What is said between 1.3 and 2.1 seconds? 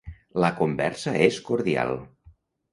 cordial.